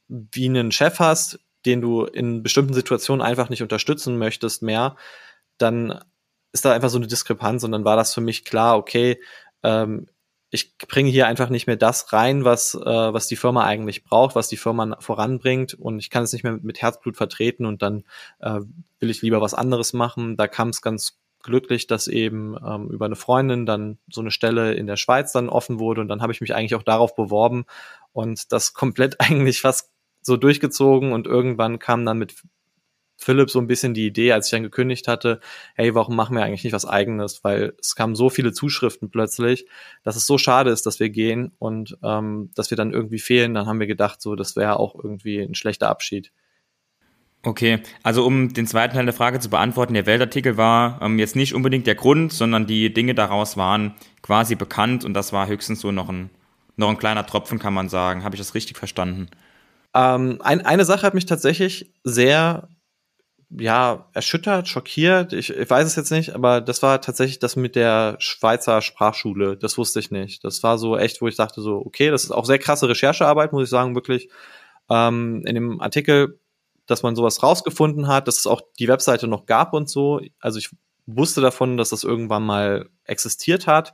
[0.07, 4.95] wie einen Chef hast, den du in bestimmten Situationen einfach nicht unterstützen möchtest mehr,
[5.57, 5.99] dann
[6.51, 9.21] ist da einfach so eine Diskrepanz und dann war das für mich klar, okay,
[9.61, 10.07] ähm,
[10.51, 12.79] ich bringe hier einfach nicht mehr das rein, was, äh,
[13.13, 15.75] was die Firma eigentlich braucht, was die Firma voranbringt.
[15.75, 18.03] Und ich kann es nicht mehr mit, Herzblut vertreten und dann
[18.39, 18.59] äh,
[18.99, 20.37] will ich lieber was anderes machen.
[20.37, 24.73] Da kam es ganz glücklich, dass eben ähm, über eine Freundin dann so eine Stelle
[24.73, 26.01] in der Schweiz dann offen wurde.
[26.01, 27.65] Und dann habe ich mich eigentlich auch darauf beworben
[28.11, 31.13] und das komplett eigentlich fast so durchgezogen.
[31.13, 32.35] Und irgendwann kam dann mit
[33.19, 35.41] Philipp so ein bisschen die Idee, als ich dann gekündigt hatte,
[35.75, 37.43] hey, warum machen wir eigentlich nicht was eigenes?
[37.43, 39.65] Weil es kamen so viele Zuschriften plötzlich,
[40.03, 43.53] dass es so schade ist, dass wir gehen und ähm, dass wir dann irgendwie fehlen.
[43.53, 46.31] Dann haben wir gedacht, so, das wäre auch irgendwie ein schlechter Abschied.
[47.43, 51.35] Okay, also um den zweiten Teil der Frage zu beantworten, der Weltartikel war ähm, jetzt
[51.35, 55.81] nicht unbedingt der Grund, sondern die Dinge daraus waren quasi bekannt und das war höchstens
[55.81, 56.29] so noch ein,
[56.77, 58.23] noch ein kleiner Tropfen, kann man sagen.
[58.23, 59.27] Habe ich das richtig verstanden?
[59.93, 62.69] Ähm, ein, eine Sache hat mich tatsächlich sehr
[63.49, 65.33] ja, erschüttert, schockiert.
[65.33, 69.57] Ich, ich weiß es jetzt nicht, aber das war tatsächlich das mit der Schweizer Sprachschule.
[69.57, 70.43] Das wusste ich nicht.
[70.43, 73.51] Das war so echt, wo ich dachte so, okay, das ist auch sehr krasse Recherchearbeit,
[73.51, 74.29] muss ich sagen, wirklich.
[74.89, 76.39] Ähm, in dem Artikel
[76.89, 80.21] dass man sowas rausgefunden hat, dass es auch die Webseite noch gab und so.
[80.39, 80.69] Also ich
[81.05, 83.93] wusste davon, dass das irgendwann mal existiert hat.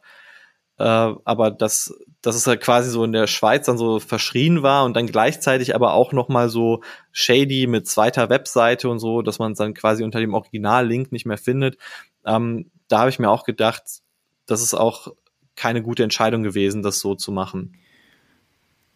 [0.78, 4.84] Äh, aber dass, dass es halt quasi so in der Schweiz dann so verschrien war
[4.84, 9.40] und dann gleichzeitig aber auch noch mal so shady mit zweiter Webseite und so, dass
[9.40, 11.78] man es dann quasi unter dem Original-Link nicht mehr findet.
[12.26, 13.84] Ähm, da habe ich mir auch gedacht,
[14.46, 15.14] das ist auch
[15.56, 17.78] keine gute Entscheidung gewesen, das so zu machen.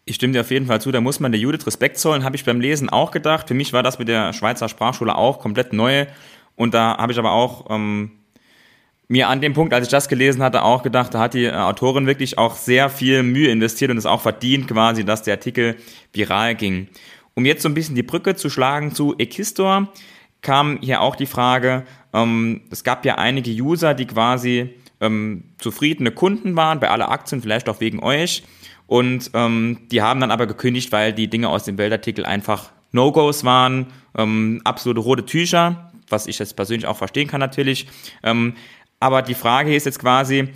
[0.03, 2.35] Ich stimme dir auf jeden Fall zu, da muss man der Judith Respekt zollen, habe
[2.35, 3.47] ich beim Lesen auch gedacht.
[3.47, 6.07] Für mich war das mit der Schweizer Sprachschule auch komplett neu.
[6.55, 8.18] Und da habe ich aber auch ähm,
[9.09, 11.53] mir an dem Punkt, als ich das gelesen hatte, auch gedacht, da hat die äh,
[11.53, 15.75] Autorin wirklich auch sehr viel Mühe investiert und es auch verdient quasi, dass der Artikel
[16.13, 16.87] viral ging.
[17.33, 19.91] Um jetzt so ein bisschen die Brücke zu schlagen zu Ekistor,
[20.41, 26.11] kam hier auch die Frage, ähm, es gab ja einige User, die quasi ähm, zufriedene
[26.11, 28.43] Kunden waren bei aller Aktien, vielleicht auch wegen euch
[28.85, 33.43] und ähm, die haben dann aber gekündigt, weil die Dinge aus dem Weltartikel einfach No-Gos
[33.43, 37.87] waren, ähm, absolute rote Tücher, was ich jetzt persönlich auch verstehen kann natürlich.
[38.99, 40.49] Aber die Frage ist jetzt quasi,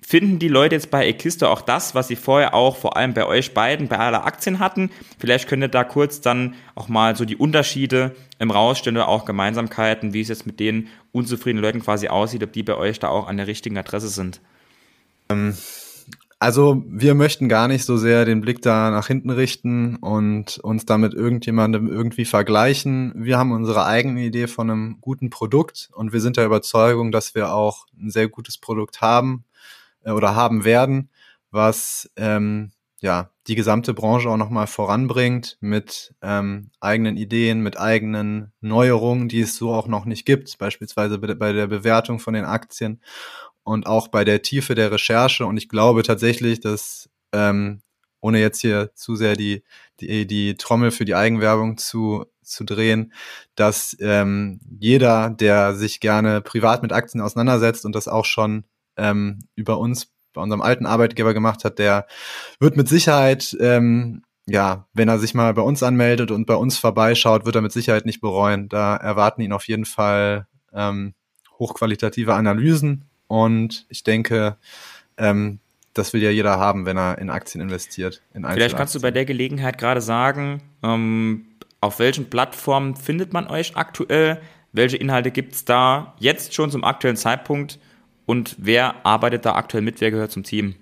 [0.00, 3.26] finden die Leute jetzt bei Ekisto auch das, was sie vorher auch vor allem bei
[3.26, 4.90] euch beiden, bei aller Aktien hatten?
[5.18, 9.24] Vielleicht könnt ihr da kurz dann auch mal so die Unterschiede im rausstellen oder auch
[9.24, 13.08] Gemeinsamkeiten, wie es jetzt mit den unzufriedenen Leuten quasi aussieht, ob die bei euch da
[13.08, 14.40] auch an der richtigen Adresse sind.
[15.28, 15.56] Ähm,
[16.40, 20.86] also wir möchten gar nicht so sehr den Blick da nach hinten richten und uns
[20.86, 23.12] damit irgendjemandem irgendwie vergleichen.
[23.16, 27.34] Wir haben unsere eigene Idee von einem guten Produkt und wir sind der Überzeugung, dass
[27.34, 29.44] wir auch ein sehr gutes Produkt haben
[30.04, 31.10] äh, oder haben werden,
[31.50, 32.70] was ähm,
[33.00, 39.40] ja die gesamte Branche auch nochmal voranbringt mit ähm, eigenen Ideen, mit eigenen Neuerungen, die
[39.40, 43.00] es so auch noch nicht gibt, beispielsweise bei der Bewertung von den Aktien
[43.68, 45.44] und auch bei der Tiefe der Recherche.
[45.46, 47.82] Und ich glaube tatsächlich, dass, ähm,
[48.20, 49.62] ohne jetzt hier zu sehr die,
[50.00, 53.12] die, die Trommel für die Eigenwerbung zu, zu drehen,
[53.54, 58.64] dass ähm, jeder, der sich gerne privat mit Aktien auseinandersetzt und das auch schon
[58.96, 62.06] ähm, über uns bei unserem alten Arbeitgeber gemacht hat, der
[62.60, 66.78] wird mit Sicherheit, ähm, ja, wenn er sich mal bei uns anmeldet und bei uns
[66.78, 68.68] vorbeischaut, wird er mit Sicherheit nicht bereuen.
[68.70, 71.14] Da erwarten ihn auf jeden Fall ähm,
[71.58, 74.56] hochqualitative Analysen und ich denke,
[75.16, 75.60] ähm,
[75.94, 78.22] das will ja jeder haben, wenn er in Aktien investiert.
[78.34, 81.46] In Vielleicht kannst du bei der Gelegenheit gerade sagen, ähm,
[81.80, 84.40] auf welchen Plattformen findet man euch aktuell?
[84.72, 87.78] Welche Inhalte gibt es da jetzt schon zum aktuellen Zeitpunkt?
[88.26, 90.00] Und wer arbeitet da aktuell mit?
[90.00, 90.74] Wer gehört zum Team?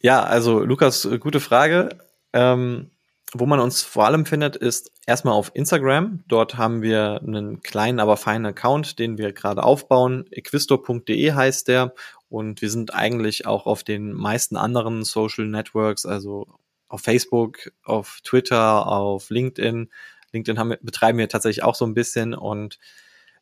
[0.00, 1.88] Ja, also Lukas, gute Frage.
[2.32, 2.90] Ähm,
[3.34, 6.24] wo man uns vor allem findet, ist erstmal auf Instagram.
[6.28, 10.26] Dort haben wir einen kleinen, aber feinen Account, den wir gerade aufbauen.
[10.30, 11.94] equisto.de heißt der.
[12.30, 16.46] Und wir sind eigentlich auch auf den meisten anderen Social Networks, also
[16.88, 19.90] auf Facebook, auf Twitter, auf LinkedIn.
[20.32, 22.78] LinkedIn haben betreiben wir tatsächlich auch so ein bisschen und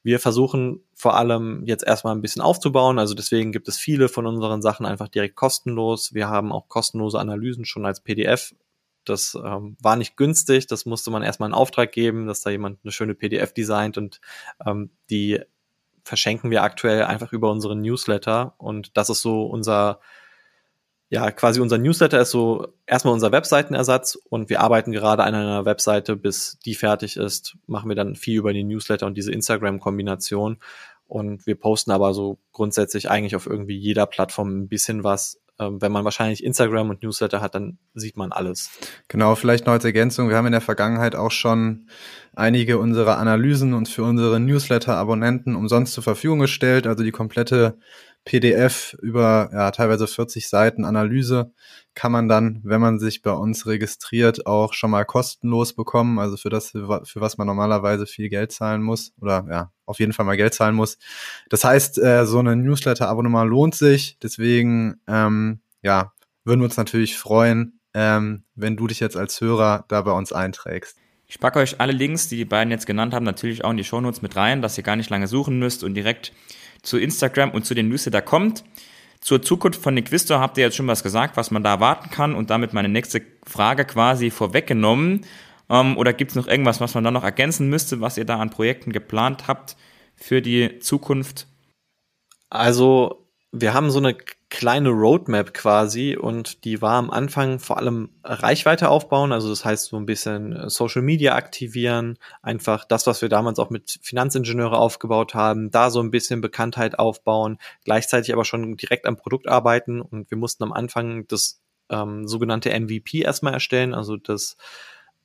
[0.02, 3.00] wir versuchen vor allem jetzt erstmal ein bisschen aufzubauen.
[3.00, 6.14] Also deswegen gibt es viele von unseren Sachen einfach direkt kostenlos.
[6.14, 8.54] Wir haben auch kostenlose Analysen schon als PDF
[9.08, 12.80] das ähm, war nicht günstig, das musste man erstmal in Auftrag geben, dass da jemand
[12.84, 14.20] eine schöne PDF designt und
[14.64, 15.40] ähm, die
[16.04, 18.54] verschenken wir aktuell einfach über unseren Newsletter.
[18.58, 20.00] Und das ist so unser
[21.08, 24.16] ja, quasi unser Newsletter ist so erstmal unser Webseitenersatz.
[24.28, 28.38] Und wir arbeiten gerade an einer Webseite, bis die fertig ist, machen wir dann viel
[28.38, 30.58] über den Newsletter und diese Instagram-Kombination.
[31.06, 35.92] Und wir posten aber so grundsätzlich eigentlich auf irgendwie jeder Plattform ein bisschen was, wenn
[35.92, 38.70] man wahrscheinlich Instagram und Newsletter hat, dann sieht man alles.
[39.08, 40.28] Genau, vielleicht noch als Ergänzung.
[40.28, 41.88] Wir haben in der Vergangenheit auch schon
[42.34, 46.86] einige unserer Analysen und für unsere Newsletter-Abonnenten umsonst zur Verfügung gestellt.
[46.86, 47.78] Also die komplette
[48.26, 51.52] PDF über ja, teilweise 40 Seiten Analyse
[51.94, 56.18] kann man dann, wenn man sich bei uns registriert, auch schon mal kostenlos bekommen.
[56.18, 60.12] Also für das, für was man normalerweise viel Geld zahlen muss oder ja, auf jeden
[60.12, 60.98] Fall mal Geld zahlen muss.
[61.48, 64.18] Das heißt, äh, so ein Newsletter-Abonnement lohnt sich.
[64.20, 66.12] Deswegen, ähm, ja,
[66.44, 70.32] würden wir uns natürlich freuen, ähm, wenn du dich jetzt als Hörer da bei uns
[70.32, 70.98] einträgst.
[71.28, 73.84] Ich packe euch alle Links, die die beiden jetzt genannt haben, natürlich auch in die
[73.84, 76.32] Shownotes mit rein, dass ihr gar nicht lange suchen müsst und direkt
[76.86, 78.64] zu Instagram und zu den Newsletter kommt.
[79.20, 82.34] Zur Zukunft von Nequisto habt ihr jetzt schon was gesagt, was man da erwarten kann
[82.34, 85.26] und damit meine nächste Frage quasi vorweggenommen.
[85.68, 88.38] Ähm, oder gibt es noch irgendwas, was man da noch ergänzen müsste, was ihr da
[88.38, 89.76] an Projekten geplant habt
[90.14, 91.48] für die Zukunft?
[92.50, 94.16] Also wir haben so eine
[94.48, 99.86] kleine Roadmap quasi und die war am Anfang vor allem Reichweite aufbauen, also das heißt
[99.86, 104.78] so ein bisschen äh, Social Media aktivieren, einfach das, was wir damals auch mit Finanzingenieure
[104.78, 110.00] aufgebaut haben, da so ein bisschen Bekanntheit aufbauen, gleichzeitig aber schon direkt am Produkt arbeiten
[110.00, 114.56] und wir mussten am Anfang das ähm, sogenannte MVP erstmal erstellen, also das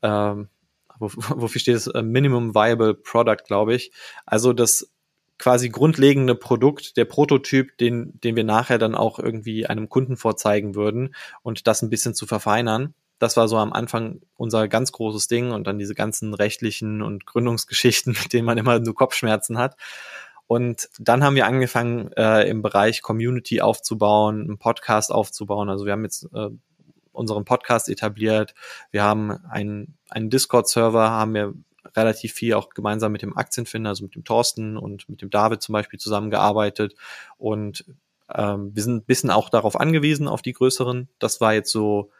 [0.02, 0.50] ähm,
[1.02, 1.88] wofür steht es?
[1.88, 3.92] Äh, Minimum Viable Product, glaube ich.
[4.26, 4.92] Also das
[5.42, 10.76] quasi grundlegende Produkt, der Prototyp, den, den wir nachher dann auch irgendwie einem Kunden vorzeigen
[10.76, 12.94] würden und das ein bisschen zu verfeinern.
[13.18, 17.26] Das war so am Anfang unser ganz großes Ding und dann diese ganzen rechtlichen und
[17.26, 19.78] Gründungsgeschichten, mit denen man immer nur Kopfschmerzen hat.
[20.46, 25.70] Und dann haben wir angefangen, äh, im Bereich Community aufzubauen, einen Podcast aufzubauen.
[25.70, 26.50] Also wir haben jetzt äh,
[27.14, 28.54] unseren Podcast etabliert.
[28.92, 31.54] Wir haben einen, einen Discord-Server, haben wir
[31.96, 35.62] relativ viel auch gemeinsam mit dem Aktienfinder, also mit dem Thorsten und mit dem David
[35.62, 36.96] zum Beispiel zusammengearbeitet.
[37.38, 37.86] Und
[38.34, 41.10] ähm, wir sind ein bisschen auch darauf angewiesen, auf die größeren.
[41.20, 42.12] Das war jetzt so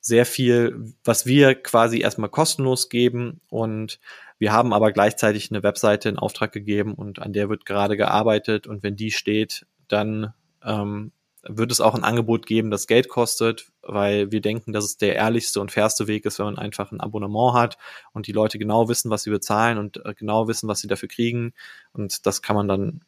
[0.00, 3.40] sehr viel, was wir quasi erstmal kostenlos geben.
[3.48, 3.98] Und
[4.38, 8.66] wir haben aber gleichzeitig eine Webseite in Auftrag gegeben und an der wird gerade gearbeitet.
[8.66, 11.12] Und wenn die steht, dann ähm,
[11.48, 15.16] wird es auch ein Angebot geben, das Geld kostet, weil wir denken, dass es der
[15.16, 17.78] ehrlichste und fairste Weg ist, wenn man einfach ein Abonnement hat
[18.12, 21.08] und die Leute genau wissen, was sie bezahlen und äh, genau wissen, was sie dafür
[21.08, 21.52] kriegen.
[21.92, 23.00] Und das kann man dann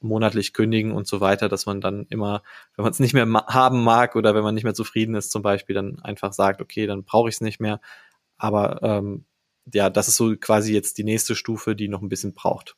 [0.00, 2.42] monatlich kündigen und so weiter, dass man dann immer,
[2.76, 5.42] wenn man es nicht mehr haben mag oder wenn man nicht mehr zufrieden ist zum
[5.42, 7.80] Beispiel, dann einfach sagt, okay, dann brauche ich es nicht mehr.
[8.36, 9.24] Aber ähm,
[9.72, 12.76] ja, das ist so quasi jetzt die nächste Stufe, die noch ein bisschen braucht.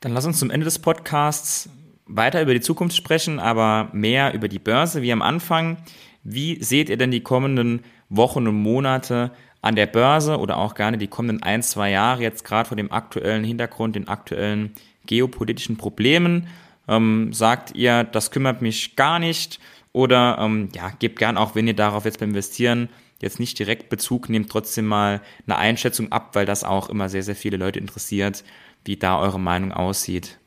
[0.00, 1.70] Dann lass uns zum Ende des Podcasts
[2.06, 5.76] weiter über die Zukunft sprechen, aber mehr über die Börse wie am Anfang.
[6.22, 10.98] Wie seht ihr denn die kommenden Wochen und Monate an der Börse oder auch gerne
[10.98, 14.74] die kommenden ein, zwei Jahre jetzt gerade vor dem aktuellen Hintergrund, den aktuellen
[15.06, 16.48] geopolitischen Problemen?
[16.88, 19.58] Ähm, sagt ihr, das kümmert mich gar nicht
[19.92, 22.88] oder ähm, ja, gebt gern auch, wenn ihr darauf jetzt beim Investieren
[23.20, 27.22] jetzt nicht direkt Bezug nehmt, trotzdem mal eine Einschätzung ab, weil das auch immer sehr,
[27.22, 28.44] sehr viele Leute interessiert,
[28.84, 30.38] wie da eure Meinung aussieht.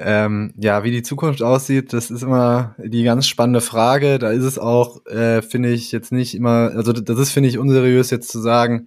[0.00, 4.20] Ähm, ja, wie die Zukunft aussieht, das ist immer die ganz spannende Frage.
[4.20, 7.58] Da ist es auch, äh, finde ich, jetzt nicht immer, also das ist, finde ich,
[7.58, 8.86] unseriös jetzt zu sagen,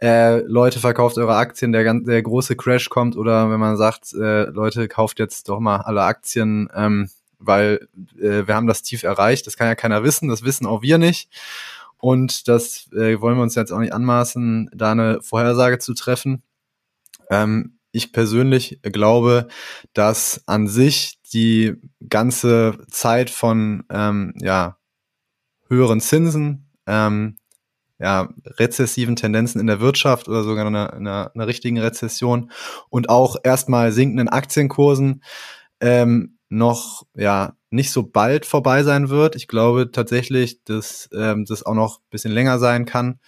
[0.00, 4.12] äh, Leute, verkauft eure Aktien, der, ganz, der große Crash kommt oder wenn man sagt,
[4.14, 7.88] äh, Leute, kauft jetzt doch mal alle Aktien, ähm, weil
[8.20, 9.48] äh, wir haben das Tief erreicht.
[9.48, 11.30] Das kann ja keiner wissen, das wissen auch wir nicht.
[11.98, 16.44] Und das äh, wollen wir uns jetzt auch nicht anmaßen, da eine Vorhersage zu treffen.
[17.28, 19.48] Ähm, ich persönlich glaube,
[19.92, 21.74] dass an sich die
[22.08, 24.78] ganze Zeit von ähm, ja,
[25.68, 27.38] höheren Zinsen, ähm,
[27.98, 28.28] ja,
[28.58, 32.50] rezessiven Tendenzen in der Wirtschaft oder sogar einer, einer, einer richtigen Rezession
[32.90, 35.22] und auch erstmal sinkenden Aktienkursen
[35.80, 39.36] ähm, noch ja nicht so bald vorbei sein wird.
[39.36, 43.20] Ich glaube tatsächlich, dass ähm, das auch noch bisschen länger sein kann,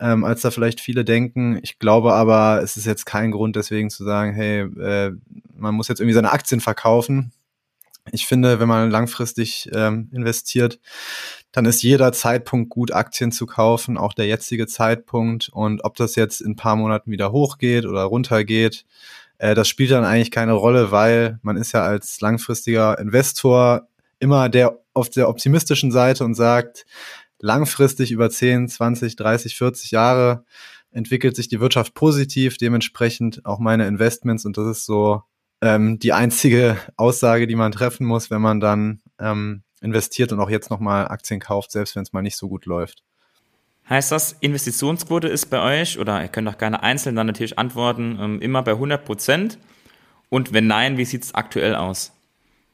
[0.00, 1.58] ähm, als da vielleicht viele denken.
[1.62, 5.12] Ich glaube aber, es ist jetzt kein Grund deswegen zu sagen, hey, äh,
[5.54, 7.32] man muss jetzt irgendwie seine Aktien verkaufen.
[8.12, 10.78] Ich finde, wenn man langfristig ähm, investiert,
[11.50, 15.48] dann ist jeder Zeitpunkt gut, Aktien zu kaufen, auch der jetzige Zeitpunkt.
[15.48, 18.84] Und ob das jetzt in ein paar Monaten wieder hochgeht oder runtergeht,
[19.38, 24.48] äh, das spielt dann eigentlich keine Rolle, weil man ist ja als langfristiger Investor immer
[24.48, 26.86] der auf der optimistischen Seite und sagt,
[27.40, 30.44] langfristig über 10, 20, 30, 40 Jahre
[30.90, 35.22] entwickelt sich die Wirtschaft positiv, dementsprechend auch meine Investments und das ist so
[35.60, 40.50] ähm, die einzige Aussage, die man treffen muss, wenn man dann ähm, investiert und auch
[40.50, 43.02] jetzt nochmal Aktien kauft, selbst wenn es mal nicht so gut läuft.
[43.88, 48.18] Heißt das, Investitionsquote ist bei euch, oder ihr könnt auch gerne einzeln dann natürlich antworten,
[48.20, 49.58] ähm, immer bei 100 Prozent?
[50.28, 52.12] Und wenn nein, wie sieht es aktuell aus?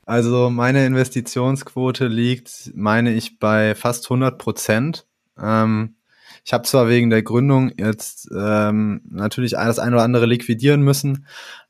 [0.04, 5.06] Also meine Investitionsquote liegt, meine ich, bei fast 100 Prozent.
[5.38, 5.96] Ähm,
[6.44, 11.26] ich habe zwar wegen der Gründung jetzt ähm, natürlich das eine oder andere liquidieren müssen,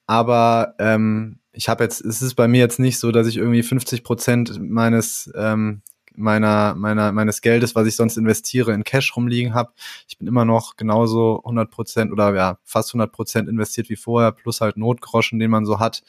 [0.07, 3.63] aber ähm, ich habe jetzt, es ist bei mir jetzt nicht so, dass ich irgendwie
[3.63, 5.83] 50 Prozent meines ähm,
[6.17, 9.73] meiner, meiner, meines Geldes, was ich sonst investiere, in Cash rumliegen habe.
[10.09, 14.33] Ich bin immer noch genauso 100 Prozent oder ja, fast 100 Prozent investiert wie vorher,
[14.33, 16.03] plus halt Notgroschen, den man so hat.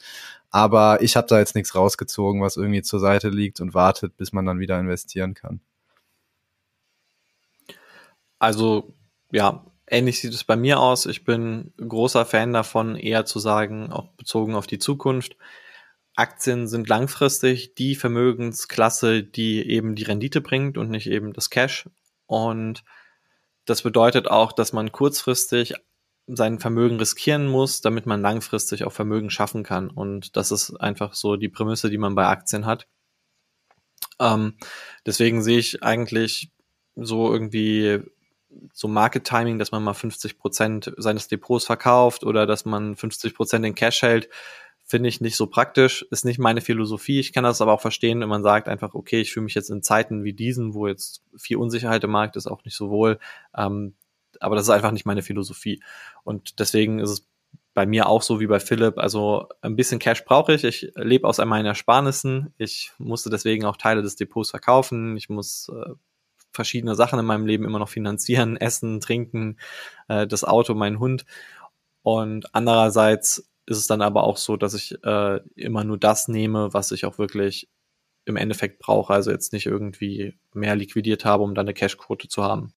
[0.54, 4.32] Aber ich habe da jetzt nichts rausgezogen, was irgendwie zur Seite liegt und wartet, bis
[4.32, 5.58] man dann wieder investieren kann.
[8.38, 8.94] Also,
[9.32, 11.06] ja, ähnlich sieht es bei mir aus.
[11.06, 15.34] Ich bin großer Fan davon, eher zu sagen, auch bezogen auf die Zukunft,
[16.14, 21.88] Aktien sind langfristig die Vermögensklasse, die eben die Rendite bringt und nicht eben das Cash.
[22.26, 22.84] Und
[23.64, 25.74] das bedeutet auch, dass man kurzfristig
[26.26, 29.90] sein Vermögen riskieren muss, damit man langfristig auch Vermögen schaffen kann.
[29.90, 32.86] Und das ist einfach so die Prämisse, die man bei Aktien hat.
[34.18, 34.54] Ähm,
[35.04, 36.50] deswegen sehe ich eigentlich
[36.96, 38.00] so irgendwie
[38.72, 43.34] so Market Timing, dass man mal 50 Prozent seines Depots verkauft oder dass man 50
[43.34, 44.28] Prozent in Cash hält,
[44.84, 47.18] finde ich nicht so praktisch, ist nicht meine Philosophie.
[47.18, 49.70] Ich kann das aber auch verstehen, wenn man sagt einfach, okay, ich fühle mich jetzt
[49.70, 53.18] in Zeiten wie diesen, wo jetzt viel Unsicherheit im Markt ist, auch nicht so wohl.
[53.56, 53.94] Ähm,
[54.44, 55.82] aber das ist einfach nicht meine Philosophie.
[56.22, 57.28] Und deswegen ist es
[57.74, 58.98] bei mir auch so wie bei Philipp.
[58.98, 60.64] Also ein bisschen Cash brauche ich.
[60.64, 62.54] Ich lebe aus meinen Ersparnissen.
[62.56, 65.16] Ich musste deswegen auch Teile des Depots verkaufen.
[65.16, 65.92] Ich muss äh,
[66.52, 69.58] verschiedene Sachen in meinem Leben immer noch finanzieren, essen, trinken,
[70.08, 71.26] äh, das Auto, meinen Hund.
[72.02, 76.72] Und andererseits ist es dann aber auch so, dass ich äh, immer nur das nehme,
[76.72, 77.68] was ich auch wirklich
[78.24, 79.12] im Endeffekt brauche.
[79.12, 82.72] Also jetzt nicht irgendwie mehr liquidiert habe, um dann eine Cashquote zu haben.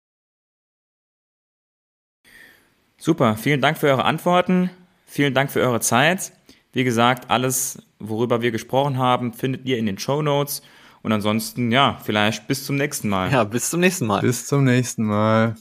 [2.99, 4.71] Super, vielen Dank für eure Antworten.
[5.07, 6.33] Vielen Dank für eure Zeit.
[6.73, 10.63] Wie gesagt, alles, worüber wir gesprochen haben, findet ihr in den Show Notes.
[11.03, 13.31] Und ansonsten, ja, vielleicht bis zum nächsten Mal.
[13.31, 14.23] Ja, bis zum nächsten Mal.
[14.23, 15.55] Bis zum nächsten Mal.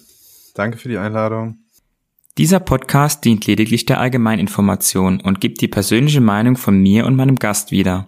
[0.54, 1.58] Danke für die Einladung.
[2.38, 7.36] Dieser Podcast dient lediglich der Allgemeininformation und gibt die persönliche Meinung von mir und meinem
[7.36, 8.08] Gast wieder.